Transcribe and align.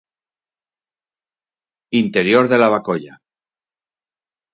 Interior 2.01 2.45
de 2.53 2.57
Lavacolla. 2.61 3.13